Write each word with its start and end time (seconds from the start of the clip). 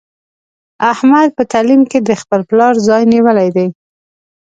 احمد 0.93 1.29
په 1.37 1.43
تعلیم 1.51 1.81
کې 1.91 1.99
د 2.01 2.11
خپل 2.21 2.41
پلار 2.49 2.73
ځای 2.87 3.01
نیولی 3.13 3.49
دی. 3.55 3.67